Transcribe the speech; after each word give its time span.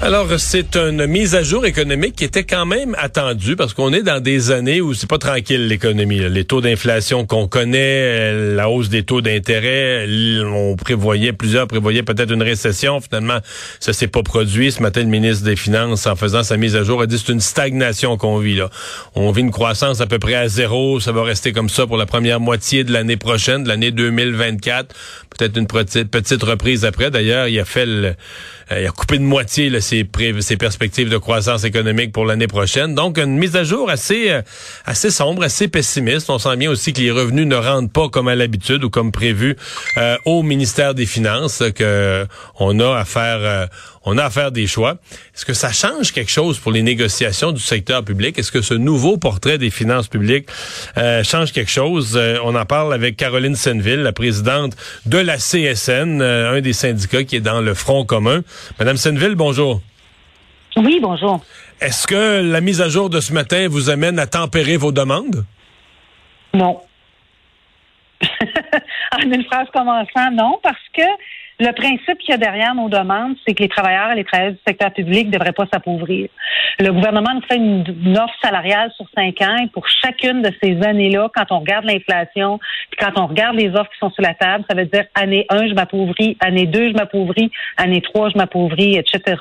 Alors, 0.00 0.28
c'est 0.38 0.76
une 0.76 1.06
mise 1.06 1.34
à 1.34 1.42
jour 1.42 1.66
économique 1.66 2.14
qui 2.14 2.22
était 2.22 2.44
quand 2.44 2.64
même 2.66 2.94
attendue 2.98 3.56
parce 3.56 3.74
qu'on 3.74 3.92
est 3.92 4.04
dans 4.04 4.22
des 4.22 4.52
années 4.52 4.80
où 4.80 4.94
c'est 4.94 5.08
pas 5.08 5.18
tranquille 5.18 5.66
l'économie. 5.66 6.20
Les 6.20 6.44
taux 6.44 6.60
d'inflation 6.60 7.26
qu'on 7.26 7.48
connaît, 7.48 7.78
euh, 7.78 8.54
la 8.54 8.70
hausse 8.70 8.90
des 8.90 9.02
taux 9.02 9.22
d'intérêt, 9.22 10.06
on 10.44 10.76
prévoyait, 10.76 11.32
plusieurs 11.32 11.66
prévoyaient 11.66 12.04
peut-être 12.04 12.32
une 12.32 12.44
récession. 12.44 13.00
Finalement, 13.00 13.38
ça 13.80 13.92
s'est 13.92 14.06
pas 14.06 14.22
produit. 14.22 14.70
Ce 14.70 14.80
matin, 14.80 15.00
le 15.00 15.08
ministre 15.08 15.44
des 15.44 15.56
Finances, 15.56 16.06
en 16.06 16.14
faisant 16.14 16.44
sa 16.44 16.56
mise 16.56 16.76
à 16.76 16.84
jour, 16.84 17.02
a 17.02 17.06
dit 17.06 17.18
c'est 17.18 17.32
une 17.32 17.40
stagnation 17.40 18.16
qu'on 18.16 18.38
vit 18.38 18.54
là. 18.54 18.70
On 19.16 19.32
vit 19.32 19.40
une 19.40 19.50
croissance 19.50 20.00
à 20.00 20.06
peu 20.06 20.20
près 20.20 20.36
à 20.36 20.46
zéro. 20.46 21.00
Ça 21.00 21.10
va 21.10 21.24
rester 21.24 21.52
comme 21.52 21.68
ça 21.68 21.88
pour 21.88 21.96
la 21.96 22.06
première 22.06 22.38
moitié 22.38 22.84
de 22.84 22.92
l'année 22.92 23.16
prochaine, 23.16 23.64
de 23.64 23.68
l'année 23.68 23.90
2024. 23.90 24.94
Peut-être 25.36 25.56
une 25.56 25.66
petite, 25.66 26.42
reprise 26.44 26.84
après. 26.84 27.10
D'ailleurs, 27.10 27.48
il 27.48 27.58
a 27.58 27.64
fait 27.64 27.84
le, 27.84 28.14
euh, 28.70 28.80
il 28.80 28.86
a 28.86 28.90
coupé 28.90 29.18
de 29.18 29.24
moitié 29.24 29.70
là, 29.70 29.80
ses, 29.88 30.56
perspectives 30.56 31.08
de 31.08 31.16
croissance 31.16 31.64
économique 31.64 32.12
pour 32.12 32.26
l'année 32.26 32.46
prochaine. 32.46 32.94
Donc, 32.94 33.18
une 33.18 33.36
mise 33.38 33.56
à 33.56 33.64
jour 33.64 33.90
assez, 33.90 34.30
euh, 34.30 34.42
assez 34.84 35.10
sombre, 35.10 35.42
assez 35.42 35.68
pessimiste. 35.68 36.30
On 36.30 36.38
sent 36.38 36.56
bien 36.56 36.70
aussi 36.70 36.92
que 36.92 37.00
les 37.00 37.10
revenus 37.10 37.46
ne 37.46 37.56
rentrent 37.56 37.92
pas 37.92 38.08
comme 38.08 38.28
à 38.28 38.34
l'habitude 38.34 38.84
ou 38.84 38.90
comme 38.90 39.12
prévu 39.12 39.56
euh, 39.96 40.16
au 40.24 40.42
ministère 40.42 40.94
des 40.94 41.06
Finances, 41.06 41.62
que 41.74 42.26
on 42.58 42.80
a 42.80 42.98
à 42.98 43.04
faire 43.04 43.68
on 44.04 44.18
a 44.18 44.24
à 44.24 44.30
faire 44.30 44.52
des 44.52 44.66
choix. 44.66 44.96
Est-ce 45.34 45.44
que 45.44 45.52
ça 45.52 45.72
change 45.72 46.12
quelque 46.12 46.30
chose 46.30 46.58
pour 46.58 46.72
les 46.72 46.82
négociations 46.82 47.52
du 47.52 47.60
secteur 47.60 48.04
public? 48.04 48.38
Est-ce 48.38 48.52
que 48.52 48.60
ce 48.60 48.74
nouveau 48.74 49.16
portrait 49.18 49.58
des 49.58 49.70
finances 49.70 50.08
publiques 50.08 50.48
euh, 50.96 51.22
change 51.22 51.52
quelque 51.52 51.70
chose? 51.70 52.16
Euh, 52.16 52.38
on 52.44 52.54
en 52.54 52.64
parle 52.64 52.92
avec 52.94 53.16
Caroline 53.16 53.56
Senville, 53.56 54.02
la 54.02 54.12
présidente 54.12 54.76
de 55.06 55.18
la 55.18 55.36
CSN, 55.36 56.20
euh, 56.20 56.56
un 56.56 56.60
des 56.60 56.72
syndicats 56.72 57.24
qui 57.24 57.36
est 57.36 57.40
dans 57.40 57.60
le 57.60 57.74
Front 57.74 58.04
commun. 58.04 58.42
Madame 58.78 58.96
Senville, 58.96 59.34
bonjour. 59.34 59.80
Oui, 60.76 60.98
bonjour. 61.02 61.44
Est-ce 61.80 62.06
que 62.06 62.42
la 62.42 62.60
mise 62.60 62.80
à 62.80 62.88
jour 62.88 63.10
de 63.10 63.20
ce 63.20 63.32
matin 63.32 63.68
vous 63.68 63.90
amène 63.90 64.18
à 64.18 64.26
tempérer 64.26 64.76
vos 64.76 64.92
demandes? 64.92 65.44
Non. 66.54 66.80
en 69.12 69.20
une 69.20 69.44
phrase 69.44 69.68
commençant, 69.72 70.30
non, 70.32 70.58
parce 70.62 70.76
que 70.92 71.02
le 71.60 71.72
principe 71.72 72.18
qu'il 72.18 72.30
y 72.30 72.34
a 72.34 72.38
derrière 72.38 72.74
nos 72.74 72.88
demandes, 72.88 73.34
c'est 73.46 73.54
que 73.54 73.62
les 73.62 73.68
travailleurs 73.68 74.12
et 74.12 74.14
les 74.14 74.24
travailleuses 74.24 74.54
du 74.54 74.60
secteur 74.66 74.92
public 74.92 75.26
ne 75.26 75.32
devraient 75.32 75.52
pas 75.52 75.66
s'appauvrir. 75.72 76.28
Le 76.78 76.92
gouvernement 76.92 77.34
nous 77.34 77.42
fait 77.42 77.56
une, 77.56 78.16
offre 78.16 78.34
salariale 78.40 78.92
sur 78.96 79.06
cinq 79.16 79.40
ans 79.42 79.56
et 79.56 79.66
pour 79.68 79.86
chacune 79.88 80.42
de 80.42 80.52
ces 80.62 80.80
années-là, 80.82 81.28
quand 81.34 81.46
on 81.50 81.58
regarde 81.58 81.84
l'inflation, 81.84 82.60
puis 82.90 82.98
quand 83.00 83.20
on 83.20 83.26
regarde 83.26 83.56
les 83.56 83.70
offres 83.70 83.90
qui 83.90 83.98
sont 83.98 84.10
sur 84.10 84.22
la 84.22 84.34
table, 84.34 84.64
ça 84.70 84.76
veut 84.76 84.86
dire 84.86 85.04
année 85.14 85.46
1, 85.48 85.68
je 85.68 85.74
m'appauvris, 85.74 86.36
année 86.40 86.66
2, 86.66 86.90
je 86.90 86.94
m'appauvris, 86.94 87.50
année 87.76 88.02
3, 88.02 88.30
je 88.30 88.38
m'appauvris, 88.38 88.96
etc. 88.96 89.36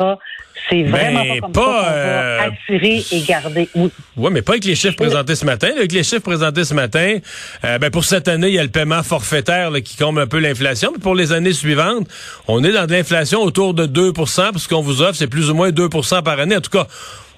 C'est 0.70 0.84
vraiment 0.84 1.24
pas 1.24 1.40
comme 1.42 1.54
ça 1.54 1.62
qu'on 1.62 1.72
va 1.72 1.92
euh, 1.92 2.40
attirer 2.48 3.04
et 3.12 3.22
garder. 3.22 3.70
Oui. 3.76 3.90
Ouais, 4.16 4.30
mais 4.32 4.42
pas 4.42 4.54
avec 4.54 4.66
les 4.66 4.76
chiffres 4.76 4.96
présentés 4.96 5.36
ce 5.36 5.46
matin. 5.46 5.70
Avec 5.76 5.92
les 5.92 6.04
chiffres 6.04 6.22
présentés 6.22 6.66
ce 6.66 6.74
matin, 6.74 7.18
euh, 7.64 7.78
ben 7.78 7.90
pour 7.90 8.04
cette 8.04 8.28
année, 8.28 8.48
il 8.48 8.54
y 8.54 8.60
a 8.60 8.64
le 8.64 8.70
paiement 8.70 9.04
forfaitaire 9.04 9.72
qui 9.84 9.98
comble 9.98 10.22
un 10.22 10.28
peu 10.28 10.40
l'inflation. 10.40 10.92
Mais 10.94 11.02
pour 11.02 11.16
les 11.16 11.32
années 11.32 11.54
suivantes, 11.54 12.08
on 12.48 12.64
est 12.64 12.72
dans 12.72 12.86
de 12.86 12.92
l'inflation 12.92 13.42
autour 13.42 13.74
de 13.74 13.86
2% 13.86 14.14
parce 14.14 14.64
ce 14.64 14.68
qu'on 14.68 14.82
vous 14.82 15.02
offre, 15.02 15.16
c'est 15.16 15.28
plus 15.28 15.50
ou 15.50 15.54
moins 15.54 15.70
2% 15.70 16.24
par 16.24 16.40
année. 16.40 16.58
En 16.58 16.62
tout 16.62 16.72
cas, 16.72 16.88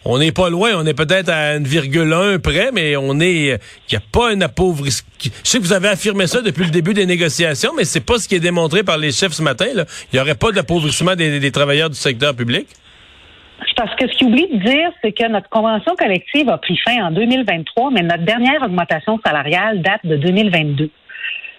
on 0.06 0.17
n'est 0.17 0.31
pas 0.31 0.50
loin, 0.50 0.72
on 0.75 0.86
est 0.86 0.94
peut-être 0.94 1.30
à 1.30 1.58
1,1 1.59 2.40
près, 2.40 2.72
mais 2.72 2.95
on 2.95 3.19
est, 3.19 3.44
il 3.44 3.91
n'y 3.91 3.97
a 3.97 4.01
pas 4.12 4.31
un 4.31 4.41
appauvrissement. 4.41 5.09
Je 5.22 5.30
sais 5.44 5.57
que 5.59 5.63
vous 5.63 5.74
avez 5.74 5.90
affirmé 5.90 6.25
ça 6.25 6.41
depuis 6.41 6.63
le 6.63 6.72
début 6.72 6.94
des 6.94 7.06
négociations, 7.06 7.74
mais 7.75 7.84
c'est 7.84 8.00
pas 8.00 8.18
ce 8.18 8.28
qui 8.28 8.36
est 8.36 8.40
démontré 8.40 8.84
par 8.84 8.97
les 8.97 9.12
chefs 9.12 9.34
ce 9.34 9.41
matin. 9.41 9.66
Il 9.74 9.86
n'y 10.13 10.19
aurait 10.19 10.36
pas 10.36 10.51
d'appauvrissement 10.51 11.16
des, 11.16 11.51
travailleurs 11.51 11.90
du 11.90 11.97
secteur 11.97 12.34
public. 12.34 12.68
Parce 13.75 13.96
que 13.96 14.08
ce 14.08 14.18
qu'il 14.18 14.28
oublie 14.28 14.47
de 14.47 14.64
dire, 14.64 14.92
c'est 15.02 15.12
que 15.12 15.28
notre 15.28 15.50
convention 15.50 15.96
collective 15.96 16.50
a 16.50 16.58
pris 16.58 16.78
fin 16.78 17.06
en 17.06 17.12
2023, 17.12 17.92
mais 17.92 18.02
notre 18.02 18.24
dernière 18.24 18.62
augmentation 18.62 19.20
salariale 19.25 19.81
date 19.81 20.06
de 20.06 20.18
2022. 20.18 20.90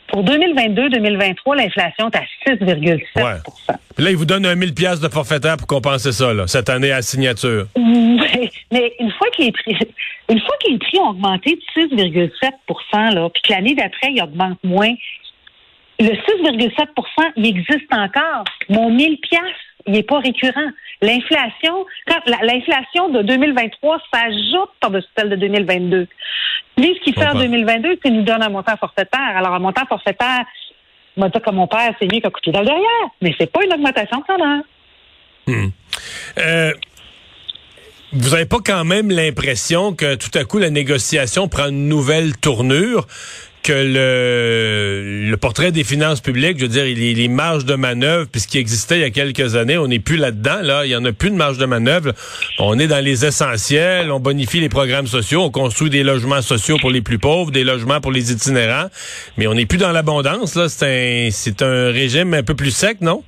Pour 0.09 0.25
2022-2023, 0.25 1.57
l'inflation 1.57 2.11
est 2.11 2.17
à 2.17 2.55
6,7% 2.55 3.41
Là, 3.99 4.11
il 4.11 4.17
vous 4.17 4.25
donne 4.25 4.45
un 4.45 4.57
1000 4.57 4.75
pièces 4.75 5.01
de 5.01 5.09
forfaitaire 5.09 5.57
pour 5.57 5.67
compenser 5.67 6.11
ça, 6.11 6.35
là, 6.35 6.47
cette 6.47 6.69
année 6.69 6.91
à 6.91 7.03
signature. 7.03 7.67
Mais 7.77 8.93
une 8.99 9.13
fois 9.13 9.29
que 9.37 9.43
les 9.43 9.53
prix, 9.53 9.77
une 10.29 10.41
fois 10.41 10.57
que 10.65 10.71
les 10.71 10.79
prix 10.79 10.99
ont 10.99 11.11
augmenté 11.11 11.57
de 11.77 11.81
6,7 11.81 13.15
là, 13.15 13.29
puis 13.29 13.43
que 13.43 13.53
l'année 13.53 13.75
d'après, 13.75 14.11
ils 14.13 14.23
augmentent 14.23 14.63
moins, 14.65 14.93
le 16.01 16.13
6,7% 16.13 17.33
il 17.37 17.47
existe 17.47 17.93
encore. 17.93 18.45
Mon 18.69 18.91
1000 18.91 19.21
pièces, 19.21 19.41
il 19.87 19.93
n'est 19.93 20.03
pas 20.03 20.19
récurrent. 20.19 20.71
L'inflation, 21.03 21.87
quand 22.07 22.21
l'inflation 22.27 23.09
de 23.11 23.23
2023 23.23 23.99
s'ajoute 24.13 24.71
par-dessus 24.81 25.09
celle 25.17 25.31
de 25.31 25.37
2022. 25.37 26.07
Lui, 26.79 26.97
ce 26.99 27.05
qu'il 27.05 27.15
fait 27.15 27.27
en 27.27 27.35
2022, 27.35 27.99
c'est 28.03 28.11
nous 28.11 28.23
donne 28.23 28.43
un 28.43 28.49
montant 28.49 28.77
forfaitaire. 28.77 29.37
Alors, 29.37 29.55
un 29.55 29.59
montant 29.59 29.87
forfaitaire, 29.87 30.45
moi, 31.17 31.29
comme 31.45 31.57
mon 31.57 31.67
père, 31.67 31.95
c'est 32.01 32.11
mieux 32.11 32.21
qu'un 32.21 32.31
coup 32.31 32.41
de 32.45 32.53
derrière. 32.53 33.09
Mais 33.21 33.35
c'est 33.39 33.51
pas 33.51 33.65
une 33.65 33.73
augmentation 33.73 34.19
de 34.19 34.25
salaire. 34.27 34.63
Hmm. 35.47 35.69
Euh, 36.39 36.73
vous 38.13 38.31
n'avez 38.31 38.47
pas 38.47 38.59
quand 38.65 38.85
même 38.85 39.11
l'impression 39.11 39.95
que 39.95 40.15
tout 40.17 40.37
à 40.39 40.45
coup 40.45 40.59
la 40.59 40.71
négociation 40.71 41.49
prend 41.49 41.69
une 41.69 41.89
nouvelle 41.89 42.37
tournure? 42.37 43.07
Le, 43.73 45.37
portrait 45.37 45.73
des 45.73 45.85
finances 45.85 46.21
publiques, 46.21 46.59
je 46.59 46.63
veux 46.63 46.69
dire, 46.69 46.85
les, 46.85 47.29
marges 47.29 47.65
de 47.65 47.75
manœuvre, 47.75 48.27
puisqu'il 48.31 48.59
existait 48.59 48.97
il 48.97 49.01
y 49.01 49.05
a 49.05 49.11
quelques 49.11 49.57
années, 49.57 49.79
on 49.79 49.87
n'est 49.87 49.99
plus 49.99 50.17
là-dedans, 50.17 50.61
là, 50.63 50.85
il 50.85 50.91
y 50.91 50.97
en 50.97 51.05
a 51.05 51.13
plus 51.13 51.31
de 51.31 51.37
marge 51.37 51.59
de 51.59 51.67
manœuvre. 51.67 52.13
On 52.59 52.79
est 52.79 52.87
dans 52.87 53.03
les 53.03 53.25
essentiels, 53.25 54.11
on 54.11 54.21
bonifie 54.21 54.61
les 54.61 54.69
programmes 54.69 55.07
sociaux, 55.07 55.43
on 55.43 55.51
construit 55.51 55.91
des 55.91 56.03
logements 56.03 56.43
sociaux 56.43 56.77
pour 56.79 56.91
les 56.91 57.01
plus 57.01 57.19
pauvres, 57.19 57.51
des 57.51 57.65
logements 57.65 58.01
pour 58.01 58.13
les 58.13 58.33
itinérants, 58.33 58.89
mais 59.37 59.47
on 59.47 59.55
n'est 59.55 59.67
plus 59.67 59.79
dans 59.79 59.93
l'abondance, 59.93 60.55
là, 60.57 60.69
c'est 60.69 61.27
un, 61.27 61.31
c'est 61.31 61.63
un 61.63 61.91
régime 61.91 62.35
un 62.35 62.43
peu 62.43 62.55
plus 62.55 62.71
sec, 62.71 63.01
non? 63.01 63.23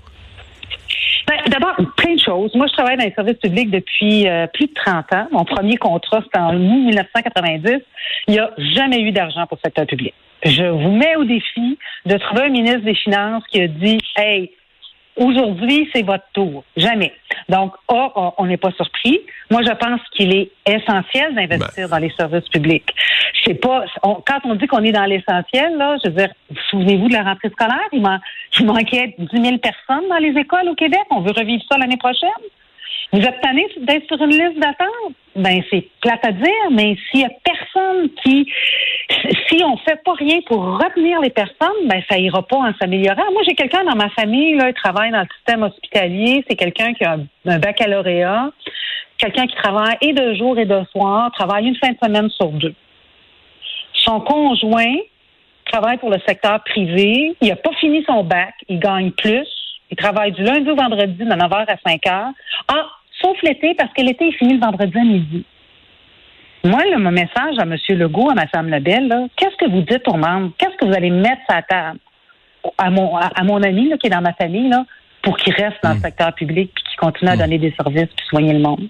Ben, 1.27 1.37
d'abord, 1.49 1.77
plein 1.97 2.15
de 2.15 2.21
choses. 2.21 2.55
Moi, 2.55 2.67
je 2.67 2.73
travaille 2.73 2.97
dans 2.97 3.05
les 3.05 3.13
services 3.13 3.39
publics 3.39 3.71
depuis 3.71 4.29
euh, 4.29 4.47
plus 4.49 4.67
de 4.67 4.75
30 4.75 5.13
ans. 5.13 5.29
Mon 5.31 5.45
premier 5.45 5.77
contrat, 5.77 6.21
c'était 6.25 6.39
en 6.39 6.53
1990. 6.53 7.81
Il 8.29 8.35
n'y 8.35 8.39
a 8.41 8.51
jamais 8.75 9.01
eu 9.01 9.13
d'argent 9.13 9.47
pour 9.47 9.59
le 9.63 9.69
secteur 9.69 9.87
public. 9.87 10.15
Je 10.45 10.65
vous 10.65 10.91
mets 10.91 11.17
au 11.17 11.25
défi 11.25 11.79
de 12.07 12.17
trouver 12.17 12.43
un 12.43 12.49
ministre 12.49 12.81
des 12.81 12.95
Finances 12.95 13.45
qui 13.51 13.61
a 13.61 13.69
dit 13.69 13.99
Hey, 14.17 14.51
aujourd'hui, 15.17 15.89
c'est 15.95 16.03
votre 16.03 16.25
tour. 16.33 16.65
Jamais. 16.77 17.13
Donc, 17.49 17.75
A, 17.89 18.35
on 18.39 18.47
n'est 18.47 18.57
pas 18.57 18.73
surpris. 18.73 19.21
Moi, 19.51 19.63
je 19.63 19.73
pense 19.73 20.01
qu'il 20.17 20.35
est 20.35 20.51
essentiel 20.67 21.35
d'investir 21.35 21.89
ben. 21.89 21.91
dans 21.91 21.99
les 21.99 22.11
services 22.11 22.49
publics. 22.49 22.89
C'est 23.45 23.55
pas, 23.55 23.85
quand 24.03 24.41
on 24.45 24.55
dit 24.55 24.67
qu'on 24.67 24.83
est 24.85 24.93
dans 24.93 25.05
l'essentiel, 25.05 25.77
là, 25.77 25.97
je 26.03 26.11
veux 26.11 26.17
dire, 26.17 26.31
souvenez-vous 26.71 27.09
de 27.09 27.15
la 27.15 27.23
rentrée 27.23 27.51
scolaire, 27.51 27.89
il, 27.93 28.67
manquait 28.67 29.15
10 29.19 29.43
000 29.43 29.59
personnes 29.59 30.09
dans 30.09 30.19
les 30.19 30.39
écoles 30.39 30.69
au 30.69 30.75
Québec. 30.75 31.03
On 31.11 31.21
veut 31.21 31.33
revivre 31.33 31.63
ça 31.71 31.79
l'année 31.79 31.97
prochaine. 31.97 32.31
Vous 33.13 33.21
êtes 33.21 33.41
tanné 33.43 33.67
d'être 33.81 34.07
sur 34.07 34.23
une 34.23 34.31
liste 34.31 34.59
d'attente? 34.59 35.15
Ben, 35.37 35.63
c'est 35.71 35.87
plate 36.01 36.25
à 36.25 36.33
dire, 36.33 36.71
mais 36.71 36.97
s'il 37.11 37.21
y 37.21 37.25
a 37.25 37.31
personne 37.45 38.09
qui, 38.23 38.51
si 39.49 39.63
on 39.65 39.77
fait 39.79 40.03
pas 40.05 40.15
rien 40.15 40.41
pour 40.47 40.59
retenir 40.79 41.21
les 41.21 41.31
personnes, 41.31 41.87
ben, 41.87 42.03
ça 42.11 42.19
ira 42.19 42.43
pas 42.43 42.57
en 42.57 42.73
s'améliorant. 42.75 43.31
Moi, 43.33 43.43
j'ai 43.47 43.55
quelqu'un 43.55 43.85
dans 43.85 43.95
ma 43.95 44.09
famille, 44.11 44.55
là, 44.55 44.69
il 44.69 44.75
travaille 44.75 45.11
dans 45.11 45.21
le 45.21 45.29
système 45.37 45.63
hospitalier. 45.63 46.45
C'est 46.49 46.57
quelqu'un 46.57 46.95
qui 46.95 47.05
a 47.05 47.19
un, 47.47 47.59
baccalauréat. 47.59 48.51
Quelqu'un 49.19 49.47
qui 49.47 49.55
travaille 49.57 49.97
et 50.01 50.13
de 50.13 50.35
jour 50.35 50.59
et 50.59 50.65
de 50.65 50.83
soir, 50.91 51.31
travaille 51.33 51.67
une 51.67 51.77
fin 51.77 51.93
de 51.93 51.99
semaine 52.03 52.29
sur 52.31 52.49
deux. 52.49 52.75
Son 53.95 54.21
conjoint 54.21 54.97
travaille 55.71 55.99
pour 55.99 56.11
le 56.11 56.19
secteur 56.27 56.63
privé. 56.65 57.37
Il 57.41 57.53
a 57.53 57.57
pas 57.57 57.73
fini 57.81 58.05
son 58.07 58.25
bac. 58.25 58.55
Il 58.69 58.81
gagne 58.81 59.13
plus. 59.13 59.47
Il 59.91 59.97
travaille 59.97 60.33
du 60.33 60.43
lundi 60.43 60.69
au 60.71 60.75
vendredi 60.75 61.25
de 61.25 61.25
9h 61.25 61.67
à 61.69 61.77
5h. 61.77 62.33
Ah, 62.69 62.87
sauf 63.21 63.41
l'été, 63.43 63.75
parce 63.75 63.93
que 63.93 64.03
l'été, 64.03 64.27
il 64.27 64.35
finit 64.35 64.55
le 64.55 64.61
vendredi 64.61 64.99
à 64.99 65.05
midi. 65.05 65.45
Moi, 66.65 66.81
le, 66.85 66.99
mon 66.99 67.11
message 67.11 67.59
à 67.59 67.63
M. 67.63 67.77
Legault, 67.89 68.31
à 68.31 68.35
Mme 68.35 68.71
Lebel, 68.71 69.29
qu'est-ce 69.37 69.57
que 69.57 69.69
vous 69.69 69.83
dites 69.83 70.07
aux 70.07 70.17
membres? 70.17 70.53
Qu'est-ce 70.59 70.77
que 70.77 70.87
vous 70.87 70.95
allez 70.95 71.11
mettre 71.11 71.43
à 71.49 71.63
table? 71.63 71.99
À 72.79 72.91
mon, 72.91 73.17
à, 73.17 73.43
mon 73.43 73.61
ami 73.63 73.93
qui 73.99 74.07
est 74.07 74.11
dans 74.11 74.21
ma 74.21 74.33
famille 74.35 74.69
là, 74.69 74.85
pour 75.23 75.37
qu'il 75.37 75.53
reste 75.55 75.79
dans 75.83 75.91
le 75.91 75.97
hmm. 75.97 76.03
secteur 76.03 76.33
public 76.35 76.71
et 76.71 76.91
qu'il 76.91 76.99
continue 76.99 77.31
à 77.31 77.35
hmm. 77.35 77.39
donner 77.41 77.59
des 77.59 77.73
services 77.73 78.09
puis 78.17 78.27
soigner 78.29 78.53
le 78.53 78.61
monde? 78.61 78.89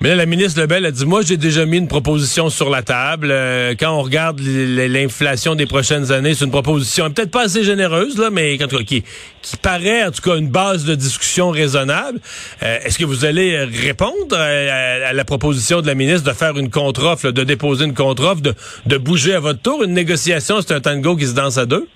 Mais 0.00 0.10
là, 0.10 0.14
la 0.14 0.26
ministre 0.26 0.60
Lebel 0.60 0.86
a 0.86 0.92
dit, 0.92 1.04
moi, 1.04 1.22
j'ai 1.22 1.36
déjà 1.36 1.66
mis 1.66 1.78
une 1.78 1.88
proposition 1.88 2.50
sur 2.50 2.70
la 2.70 2.82
table. 2.82 3.30
Euh, 3.32 3.74
quand 3.78 3.90
on 3.98 4.02
regarde 4.02 4.38
l'inflation 4.40 5.56
des 5.56 5.66
prochaines 5.66 6.12
années, 6.12 6.34
c'est 6.34 6.44
une 6.44 6.52
proposition 6.52 7.10
peut-être 7.10 7.32
pas 7.32 7.42
assez 7.42 7.64
généreuse, 7.64 8.16
là, 8.16 8.30
mais 8.30 8.56
qui, 8.86 9.02
qui 9.42 9.56
paraît 9.56 10.04
en 10.04 10.12
tout 10.12 10.22
cas 10.22 10.36
une 10.36 10.50
base 10.50 10.84
de 10.84 10.94
discussion 10.94 11.50
raisonnable. 11.50 12.20
Euh, 12.62 12.78
est-ce 12.84 12.96
que 12.96 13.04
vous 13.04 13.24
allez 13.24 13.58
répondre 13.64 14.36
à, 14.36 15.12
la 15.12 15.24
proposition 15.24 15.80
de 15.80 15.88
la 15.88 15.96
ministre 15.96 16.30
de 16.30 16.36
faire 16.36 16.56
une 16.56 16.70
contre-offre, 16.70 17.32
de 17.32 17.42
déposer 17.42 17.84
une 17.84 17.94
contre-offre, 17.94 18.40
de, 18.40 18.54
de 18.86 18.98
bouger 18.98 19.34
à 19.34 19.40
votre 19.40 19.60
tour? 19.60 19.82
Une 19.82 19.94
négociation, 19.94 20.60
c'est 20.60 20.74
un 20.74 20.80
tango 20.80 21.16
qui 21.16 21.26
se 21.26 21.34
danse 21.34 21.58
à 21.58 21.66
deux? 21.66 21.88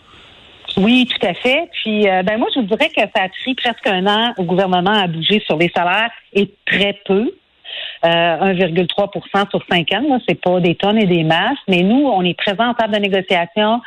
Oui, 0.76 1.06
tout 1.06 1.26
à 1.26 1.34
fait. 1.34 1.68
Puis, 1.72 2.08
euh, 2.08 2.22
ben 2.22 2.38
moi, 2.38 2.48
je 2.54 2.60
vous 2.60 2.66
dirais 2.66 2.88
que 2.88 3.02
ça 3.14 3.22
a 3.22 3.28
pris 3.28 3.54
presque 3.54 3.86
un 3.86 4.06
an 4.06 4.34
au 4.38 4.44
gouvernement 4.44 4.90
à 4.90 5.06
bouger 5.06 5.40
sur 5.46 5.56
les 5.56 5.70
salaires 5.74 6.10
et 6.32 6.50
très 6.66 6.98
peu. 7.06 7.30
1,3% 8.02 8.06
euh, 8.06 9.44
sur 9.50 9.62
cinq 9.70 9.92
ans. 9.92 10.20
C'est 10.28 10.40
pas 10.40 10.60
des 10.60 10.74
tonnes 10.74 10.98
et 10.98 11.06
des 11.06 11.24
masses, 11.24 11.58
mais 11.68 11.82
nous, 11.82 12.06
on 12.06 12.22
est 12.22 12.36
présent 12.36 12.68
en 12.68 12.74
table 12.74 12.94
de 12.94 12.98
négociation. 12.98 13.80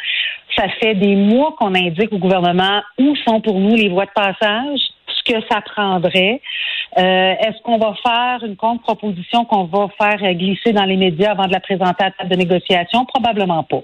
Ça 0.56 0.68
fait 0.80 0.96
des 0.96 1.16
mois 1.16 1.54
qu'on 1.58 1.76
indique 1.76 2.14
au 2.14 2.18
gouvernement 2.18 2.82
où 2.98 3.16
sont 3.28 3.42
pour 3.42 3.60
nous 3.60 3.76
les 3.76 3.90
voies 3.90 4.06
de 4.06 4.12
passage, 4.12 4.80
ce 5.08 5.34
que 5.34 5.40
ça 5.50 5.62
prendrait. 5.62 6.42
Euh, 6.98 7.02
est-ce 7.02 7.62
qu'on 7.64 7.78
va 7.78 7.94
faire 8.02 8.48
une 8.48 8.56
contre-proposition 8.56 9.44
qu'on 9.44 9.66
va 9.66 9.88
faire 9.98 10.34
glisser 10.36 10.72
dans 10.72 10.86
les 10.86 10.96
médias 10.96 11.32
avant 11.32 11.48
de 11.48 11.52
la 11.52 11.60
présenter 11.60 12.04
à 12.04 12.06
la 12.06 12.12
table 12.12 12.30
de 12.30 12.38
négociation? 12.38 13.06
Probablement 13.06 13.64
pas. 13.64 13.82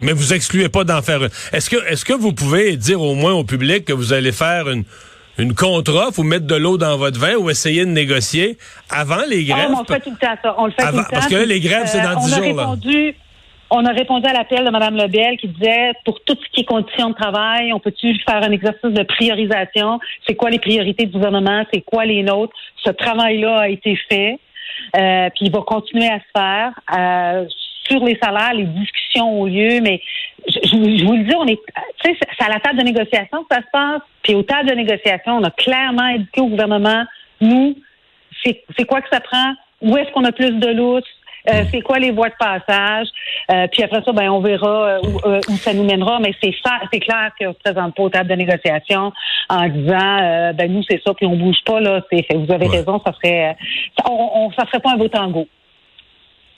Mais 0.00 0.12
vous 0.12 0.32
excluez 0.32 0.68
pas 0.68 0.84
d'en 0.84 1.02
faire 1.02 1.22
une. 1.22 1.30
Est-ce 1.52 1.70
que, 1.70 1.76
est-ce 1.86 2.04
que 2.04 2.12
vous 2.12 2.32
pouvez 2.32 2.76
dire 2.76 3.00
au 3.00 3.14
moins 3.14 3.34
au 3.34 3.44
public 3.44 3.84
que 3.84 3.92
vous 3.92 4.12
allez 4.12 4.32
faire 4.32 4.68
une, 4.68 4.84
une 5.38 5.54
contre-offre 5.54 6.18
ou 6.18 6.22
mettre 6.22 6.46
de 6.46 6.54
l'eau 6.54 6.76
dans 6.76 6.96
votre 6.96 7.18
vin 7.18 7.36
ou 7.36 7.50
essayer 7.50 7.84
de 7.84 7.90
négocier 7.90 8.58
avant 8.90 9.22
les 9.28 9.46
ah, 9.50 9.54
grèves? 9.54 9.70
on 9.74 9.80
le 9.80 9.86
fait 9.86 10.00
tout 10.00 10.10
le 10.10 10.16
temps, 10.16 10.36
ça. 10.42 10.54
On 10.58 10.66
le 10.66 10.72
fait 10.72 10.90
tout 10.90 10.96
le 10.96 11.02
temps. 11.02 11.08
Parce 11.10 11.28
que 11.28 11.46
les 11.46 11.60
grèves, 11.60 11.86
c'est 11.86 12.02
dans 12.02 12.18
10 12.18 12.32
euh, 12.32 12.36
jours. 12.36 12.58
Répondu, 12.58 13.14
On 13.70 13.84
a 13.84 13.92
répondu 13.92 14.26
à 14.26 14.32
l'appel 14.32 14.64
de 14.64 14.70
Mme 14.70 14.96
Lebel 14.96 15.38
qui 15.38 15.48
disait, 15.48 15.92
pour 16.04 16.20
tout 16.24 16.36
ce 16.40 16.50
qui 16.52 16.60
est 16.60 16.64
conditions 16.64 17.10
de 17.10 17.14
travail, 17.14 17.72
on 17.72 17.80
peut-tu 17.80 18.14
faire 18.28 18.42
un 18.42 18.52
exercice 18.52 18.82
de 18.90 19.02
priorisation? 19.02 20.00
C'est 20.26 20.34
quoi 20.34 20.50
les 20.50 20.58
priorités 20.58 21.06
du 21.06 21.12
gouvernement? 21.12 21.64
C'est 21.72 21.80
quoi 21.80 22.04
les 22.04 22.22
nôtres? 22.22 22.54
Ce 22.84 22.90
travail-là 22.90 23.60
a 23.60 23.68
été 23.68 23.98
fait. 24.08 24.38
Euh, 24.96 25.28
puis 25.34 25.46
il 25.46 25.52
va 25.52 25.60
continuer 25.60 26.08
à 26.08 26.18
se 26.18 26.24
faire. 26.34 26.72
Euh, 26.96 27.46
sur 27.88 28.04
les 28.04 28.18
salaires, 28.22 28.54
les 28.54 28.64
discussions 28.64 29.40
ont 29.40 29.44
lieu, 29.44 29.80
mais 29.80 30.00
je, 30.46 31.04
vous 31.04 31.14
le 31.14 31.24
dis, 31.24 31.34
on 31.34 31.46
est, 31.46 31.60
c'est 32.04 32.44
à 32.44 32.48
la 32.48 32.60
table 32.60 32.78
de 32.78 32.84
négociation 32.84 33.44
que 33.44 33.54
ça 33.54 33.60
se 33.60 33.70
passe. 33.72 34.02
Puis 34.22 34.34
au 34.34 34.42
table 34.42 34.68
de 34.68 34.74
négociation, 34.74 35.36
on 35.36 35.44
a 35.44 35.50
clairement 35.50 36.02
indiqué 36.02 36.40
au 36.40 36.48
gouvernement, 36.48 37.04
nous, 37.40 37.76
c'est 38.44 38.84
quoi 38.86 39.00
que 39.00 39.08
ça 39.10 39.20
prend, 39.20 39.54
où 39.80 39.96
est-ce 39.96 40.10
qu'on 40.12 40.24
a 40.24 40.32
plus 40.32 40.50
de 40.50 40.68
lousse, 40.68 41.04
euh, 41.48 41.64
c'est 41.72 41.80
quoi 41.80 41.98
les 41.98 42.12
voies 42.12 42.28
de 42.28 42.34
passage? 42.38 43.08
Euh, 43.50 43.66
puis 43.72 43.82
après 43.82 44.02
ça, 44.04 44.12
ben 44.12 44.30
on 44.30 44.40
verra 44.40 45.00
euh, 45.02 45.40
où, 45.48 45.56
ça 45.56 45.74
nous 45.74 45.82
mènera. 45.82 46.20
Mais 46.20 46.32
c'est 46.40 46.54
c'est 46.92 47.00
clair 47.00 47.32
qu'on 47.38 47.52
se 47.52 47.58
présente 47.58 47.96
pas 47.96 48.02
au 48.02 48.10
table 48.10 48.30
de 48.30 48.34
négociation 48.34 49.12
en 49.48 49.68
disant 49.68 50.52
ben 50.54 50.72
nous 50.72 50.82
c'est 50.88 51.02
ça 51.04 51.12
puis 51.14 51.26
on 51.26 51.36
bouge 51.36 51.58
pas 51.66 51.80
là. 51.80 52.00
vous 52.10 52.52
avez 52.52 52.68
raison, 52.68 53.00
ça 53.04 53.12
serait 53.12 53.56
on, 54.08 54.30
on 54.34 54.52
ça 54.52 54.66
serait 54.66 54.80
pas 54.80 54.92
un 54.92 54.96
beau 54.96 55.08
tango. 55.08 55.48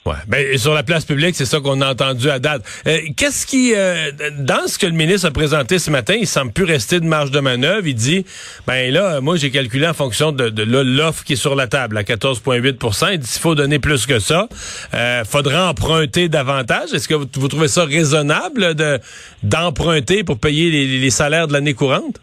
Ouais. 0.05 0.13
Ben, 0.27 0.55
sur 0.55 0.75
la 0.75 0.83
place 0.83 1.03
publique, 1.03 1.35
c'est 1.35 1.45
ça 1.45 1.59
qu'on 1.59 1.81
a 1.81 1.91
entendu 1.91 2.29
à 2.29 2.37
date. 2.37 2.61
Euh, 2.85 2.99
qu'est-ce 3.17 3.47
qui, 3.47 3.73
euh, 3.75 4.11
dans 4.37 4.67
ce 4.67 4.77
que 4.77 4.85
le 4.85 4.91
ministre 4.91 5.27
a 5.27 5.31
présenté 5.31 5.79
ce 5.79 5.89
matin, 5.89 6.13
il 6.13 6.27
semble 6.27 6.51
plus 6.51 6.63
rester 6.63 6.99
de 6.99 7.05
marge 7.05 7.31
de 7.31 7.39
manœuvre. 7.39 7.87
Il 7.87 7.95
dit, 7.95 8.23
ben 8.67 8.93
là, 8.93 9.19
moi, 9.19 9.35
j'ai 9.37 9.49
calculé 9.49 9.87
en 9.87 9.95
fonction 9.95 10.31
de, 10.31 10.49
de 10.49 10.81
l'offre 10.81 11.23
qui 11.23 11.33
est 11.33 11.37
sur 11.37 11.55
la 11.55 11.65
table 11.65 11.97
à 11.97 12.03
14,8% 12.03 13.13
Il 13.13 13.17
dit, 13.17 13.27
s'il 13.27 13.41
faut 13.41 13.55
donner 13.55 13.79
plus 13.79 14.05
que 14.05 14.19
ça, 14.19 14.47
euh, 14.93 15.23
faudra 15.23 15.71
emprunter 15.71 16.29
davantage. 16.29 16.93
Est-ce 16.93 17.07
que 17.07 17.15
vous, 17.15 17.47
trouvez 17.47 17.67
ça 17.67 17.83
raisonnable 17.85 18.75
de 18.75 18.99
d'emprunter 19.41 20.23
pour 20.23 20.37
payer 20.37 20.69
les, 20.69 20.99
les 20.99 21.09
salaires 21.09 21.47
de 21.47 21.53
l'année 21.53 21.73
courante? 21.73 22.21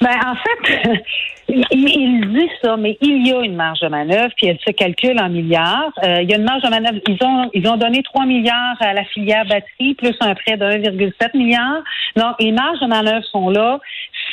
Ben, 0.00 0.18
en 0.26 0.34
fait, 0.34 0.82
il 1.70 2.28
dit 2.32 2.50
ça, 2.62 2.76
mais 2.76 2.96
il 3.00 3.26
y 3.26 3.32
a 3.32 3.40
une 3.40 3.56
marge 3.56 3.80
de 3.80 3.88
manœuvre, 3.88 4.32
puis 4.36 4.46
elle 4.46 4.58
se 4.64 4.70
calcule 4.72 5.18
en 5.20 5.28
milliards. 5.28 5.92
Euh, 6.04 6.22
il 6.22 6.30
y 6.30 6.34
a 6.34 6.36
une 6.36 6.44
marge 6.44 6.62
de 6.62 6.68
manœuvre. 6.68 6.98
Ils 7.08 7.18
ont, 7.24 7.50
ils 7.54 7.68
ont 7.68 7.76
donné 7.76 8.02
3 8.02 8.26
milliards 8.26 8.76
à 8.80 8.92
la 8.92 9.04
filière 9.04 9.44
batterie, 9.46 9.94
plus 9.94 10.14
un 10.20 10.34
prêt 10.34 10.56
de 10.56 10.64
1,7 10.64 11.36
milliard. 11.36 11.82
Donc, 12.16 12.36
les 12.40 12.52
marges 12.52 12.80
de 12.80 12.86
manœuvre 12.86 13.24
sont 13.26 13.50
là. 13.50 13.80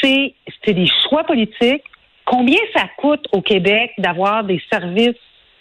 C'est, 0.01 0.33
c'est 0.63 0.73
des 0.73 0.89
choix 1.09 1.23
politiques. 1.23 1.83
Combien 2.25 2.59
ça 2.75 2.83
coûte 2.97 3.25
au 3.31 3.41
Québec 3.41 3.91
d'avoir 3.97 4.43
des 4.43 4.61
services 4.71 5.15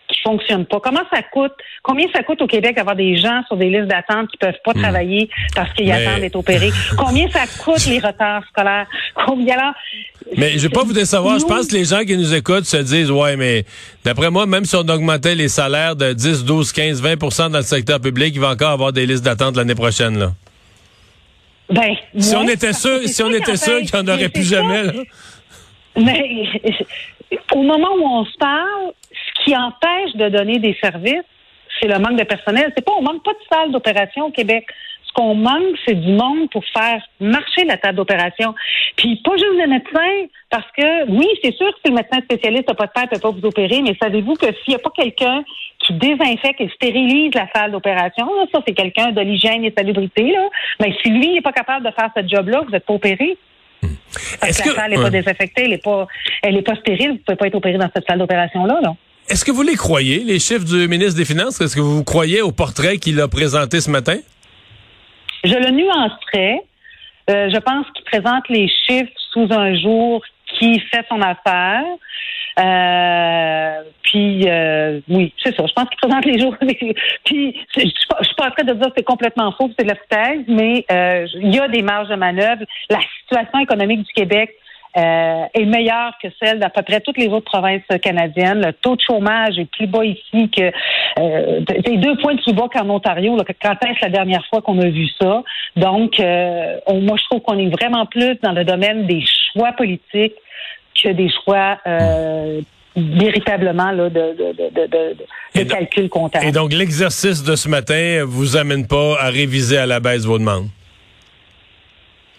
qui 0.08 0.20
fonctionnent 0.22 0.66
pas. 0.66 0.80
Comment 0.80 1.02
ça 1.12 1.22
coûte? 1.22 1.52
Combien 1.82 2.06
ça 2.14 2.22
coûte 2.22 2.40
au 2.42 2.46
Québec 2.46 2.76
d'avoir 2.76 2.96
des 2.96 3.16
gens 3.16 3.42
sur 3.46 3.56
des 3.56 3.70
listes 3.70 3.88
d'attente 3.88 4.30
qui 4.30 4.36
peuvent 4.36 4.60
pas 4.64 4.72
hmm. 4.72 4.82
travailler 4.82 5.30
parce 5.54 5.72
qu'ils 5.72 5.90
attendent 5.90 6.20
d'être 6.20 6.36
opérés? 6.36 6.70
Combien 6.96 7.28
ça 7.30 7.44
coûte 7.62 7.86
les 7.86 7.98
retards 7.98 8.44
scolaires? 8.48 8.86
Combien? 9.26 9.56
Mais 10.36 10.58
je 10.58 10.66
vais 10.66 10.68
pas 10.68 10.82
vous 10.82 10.92
décevoir. 10.92 11.38
Je 11.38 11.44
pense 11.44 11.68
que 11.68 11.74
les 11.74 11.84
gens 11.84 12.04
qui 12.04 12.16
nous 12.16 12.34
écoutent 12.34 12.64
se 12.64 12.76
disent, 12.78 13.10
ouais, 13.10 13.36
mais 13.36 13.64
d'après 14.04 14.30
moi, 14.30 14.46
même 14.46 14.64
si 14.64 14.74
on 14.76 14.80
augmentait 14.80 15.34
les 15.34 15.48
salaires 15.48 15.96
de 15.96 16.12
10, 16.12 16.44
12, 16.44 16.72
15, 16.72 17.02
20% 17.02 17.50
dans 17.50 17.58
le 17.58 17.64
secteur 17.64 18.00
public, 18.00 18.32
il 18.34 18.40
va 18.40 18.50
encore 18.50 18.70
avoir 18.70 18.92
des 18.92 19.06
listes 19.06 19.24
d'attente 19.24 19.56
l'année 19.56 19.74
prochaine, 19.74 20.18
là. 20.18 20.32
Ben, 21.68 21.96
si 22.16 22.36
on 22.36 22.46
était 22.46 22.72
sûr, 22.72 23.00
si 23.06 23.22
on 23.24 23.32
était 23.32 23.56
sûr 23.56 23.80
qu'il 23.80 24.00
n'y 24.00 24.08
en 24.08 24.14
aurait 24.14 24.28
plus 24.28 24.48
jamais, 24.48 24.84
là. 24.84 24.92
Mais 25.96 26.22
au 27.52 27.62
moment 27.62 27.88
où 27.98 28.04
on 28.04 28.24
se 28.24 28.36
parle, 28.38 28.92
qui 29.46 29.56
empêche 29.56 30.14
de 30.14 30.28
donner 30.28 30.58
des 30.58 30.76
services, 30.82 31.24
c'est 31.80 31.88
le 31.88 31.98
manque 31.98 32.18
de 32.18 32.24
personnel. 32.24 32.72
C'est 32.76 32.84
pas, 32.84 32.92
on 32.98 33.02
manque 33.02 33.22
pas 33.22 33.32
de 33.32 33.38
salles 33.50 33.72
d'opération 33.72 34.26
au 34.26 34.30
Québec. 34.30 34.66
Ce 35.06 35.12
qu'on 35.12 35.34
manque, 35.34 35.76
c'est 35.86 35.94
du 35.94 36.12
monde 36.12 36.50
pour 36.50 36.64
faire 36.76 37.00
marcher 37.20 37.64
la 37.64 37.76
table 37.76 37.96
d'opération. 37.96 38.54
Puis 38.96 39.16
pas 39.24 39.32
juste 39.36 39.56
des 39.56 39.66
médecins, 39.66 40.26
parce 40.50 40.66
que 40.76 41.10
oui, 41.10 41.28
c'est 41.42 41.54
sûr 41.54 41.68
que 41.68 41.78
si 41.84 41.90
le 41.90 41.96
médecin 41.96 42.20
spécialiste 42.22 42.68
n'a 42.68 42.74
pas 42.74 42.86
de 42.86 42.92
tête, 42.92 43.12
ne 43.12 43.16
peut 43.16 43.20
pas 43.20 43.30
vous 43.30 43.46
opérer, 43.46 43.82
mais 43.82 43.96
savez-vous 44.02 44.34
que 44.34 44.46
s'il 44.46 44.70
n'y 44.70 44.74
a 44.74 44.78
pas 44.78 44.90
quelqu'un 44.90 45.44
qui 45.78 45.92
désinfecte 45.94 46.60
et 46.60 46.68
stérilise 46.74 47.32
la 47.34 47.46
salle 47.54 47.72
d'opération, 47.72 48.28
ça 48.52 48.60
c'est 48.66 48.74
quelqu'un 48.74 49.12
de 49.12 49.20
l'hygiène 49.20 49.64
et 49.64 49.70
de 49.70 49.74
salubrité, 49.78 50.32
là, 50.32 50.48
mais 50.80 50.94
si 51.02 51.10
lui 51.10 51.34
n'est 51.34 51.40
pas 51.40 51.52
capable 51.52 51.86
de 51.86 51.92
faire 51.92 52.10
ce 52.16 52.26
job-là, 52.26 52.62
vous 52.62 52.70
n'êtes 52.70 52.84
pas 52.84 52.94
opéré. 52.94 53.38
Parce 54.40 54.60
que 54.60 54.70
la 54.70 54.74
salle 54.74 54.90
n'est 54.90 54.96
pas 54.96 55.10
désinfectée, 55.10 55.62
elle 55.64 55.70
n'est 55.70 55.78
pas, 55.78 56.06
elle 56.42 56.56
est 56.56 56.62
pas 56.62 56.74
stérile, 56.76 57.08
vous 57.08 57.14
ne 57.14 57.18
pouvez 57.18 57.36
pas 57.36 57.46
être 57.46 57.54
opéré 57.54 57.78
dans 57.78 57.90
cette 57.94 58.06
salle 58.08 58.18
d'opération-là. 58.18 58.80
Là. 58.82 58.94
Est-ce 59.28 59.44
que 59.44 59.50
vous 59.50 59.62
les 59.62 59.74
croyez, 59.74 60.20
les 60.20 60.38
chiffres 60.38 60.64
du 60.64 60.86
ministre 60.86 61.16
des 61.16 61.24
Finances? 61.24 61.60
Est-ce 61.60 61.74
que 61.74 61.80
vous 61.80 62.04
croyez 62.04 62.42
au 62.42 62.52
portrait 62.52 62.98
qu'il 62.98 63.20
a 63.20 63.26
présenté 63.26 63.80
ce 63.80 63.90
matin? 63.90 64.18
Je 65.42 65.54
le 65.54 65.70
nuancerais. 65.70 66.62
Euh, 67.30 67.50
je 67.52 67.58
pense 67.58 67.86
qu'il 67.94 68.04
présente 68.04 68.48
les 68.48 68.68
chiffres 68.68 69.10
sous 69.32 69.48
un 69.50 69.74
jour 69.74 70.22
qui 70.58 70.78
fait 70.78 71.04
son 71.08 71.20
affaire. 71.20 71.82
Euh, 72.58 73.82
puis 74.02 74.48
euh, 74.48 75.00
oui, 75.08 75.32
c'est 75.42 75.54
ça. 75.56 75.64
Je 75.66 75.72
pense 75.72 75.88
qu'il 75.88 75.98
présente 75.98 76.24
les 76.24 76.38
jours. 76.38 76.56
puis 77.24 77.66
je, 77.76 77.80
je, 77.80 77.86
suis 78.24 78.34
pas 78.36 78.46
en 78.46 78.50
train 78.50 78.64
de 78.64 78.72
dire 78.72 78.86
que 78.86 78.94
c'est 78.96 79.02
complètement 79.02 79.52
faux, 79.52 79.70
c'est 79.76 79.84
de 79.84 79.90
la 79.90 79.96
foutaise, 79.96 80.44
mais 80.48 80.84
euh, 80.90 81.26
il 81.34 81.54
y 81.54 81.58
a 81.58 81.68
des 81.68 81.82
marges 81.82 82.08
de 82.08 82.14
manœuvre. 82.14 82.62
La 82.88 83.00
situation 83.22 83.58
économique 83.58 84.04
du 84.04 84.12
Québec 84.14 84.54
euh, 84.96 85.44
est 85.54 85.64
meilleure 85.64 86.12
que 86.22 86.28
celle 86.40 86.58
d'à 86.58 86.70
peu 86.70 86.82
près 86.82 87.00
toutes 87.00 87.18
les 87.18 87.28
autres 87.28 87.50
provinces 87.50 87.82
canadiennes. 88.02 88.60
Le 88.64 88.72
taux 88.72 88.96
de 88.96 89.00
chômage 89.00 89.58
est 89.58 89.70
plus 89.70 89.86
bas 89.86 90.04
ici 90.04 90.50
que 90.50 90.72
euh, 91.18 91.60
deux 91.60 92.16
points 92.18 92.36
plus 92.36 92.54
bas 92.54 92.68
qu'en 92.72 92.88
Ontario. 92.90 93.36
Là, 93.36 93.44
quand 93.60 93.76
est-ce 93.86 94.00
la 94.02 94.10
dernière 94.10 94.44
fois 94.48 94.62
qu'on 94.62 94.78
a 94.80 94.88
vu 94.88 95.06
ça? 95.20 95.42
Donc, 95.76 96.18
euh, 96.18 96.78
moi, 96.88 97.16
je 97.18 97.24
trouve 97.24 97.40
qu'on 97.42 97.58
est 97.58 97.68
vraiment 97.68 98.06
plus 98.06 98.36
dans 98.42 98.52
le 98.52 98.64
domaine 98.64 99.06
des 99.06 99.22
choix 99.52 99.72
politiques 99.72 100.34
que 101.02 101.10
des 101.10 101.30
choix 101.44 101.78
euh, 101.86 102.60
véritablement 102.96 103.90
là, 103.90 104.08
de, 104.08 104.34
de, 104.34 104.52
de, 104.86 105.16
de 105.54 105.62
calcul 105.64 106.08
comptable. 106.08 106.46
Et 106.46 106.52
donc, 106.52 106.72
l'exercice 106.72 107.44
de 107.44 107.54
ce 107.54 107.68
matin 107.68 108.22
vous 108.24 108.56
amène 108.56 108.86
pas 108.86 109.18
à 109.20 109.28
réviser 109.28 109.76
à 109.76 109.84
la 109.84 110.00
baisse 110.00 110.24
vos 110.24 110.38
demandes? 110.38 110.68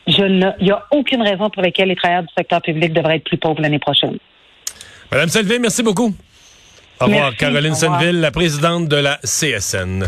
Je 0.08 0.24
ne, 0.24 0.52
il 0.60 0.66
n'y 0.66 0.72
a 0.72 0.86
aucune 0.92 1.22
raison 1.22 1.50
pour 1.50 1.62
laquelle 1.62 1.90
les 1.90 1.96
travailleurs 1.96 2.24
du 2.24 2.34
secteur 2.38 2.62
public 2.62 2.94
devraient 2.94 3.18
être 3.18 3.26
plus 3.26 3.38
pauvres 3.38 3.62
l'année 3.62 3.80
prochaine. 3.80 4.18
Madame 5.12 5.30
Selvin, 5.30 5.60
merci 5.60 5.84
beaucoup. 5.84 6.16
Au 7.00 7.06
revoir. 7.06 7.36
Caroline 7.36 7.76
Senneville, 7.76 8.20
la 8.20 8.32
présidente 8.32 8.88
de 8.88 8.96
la 8.96 9.20
CSN. 9.24 10.06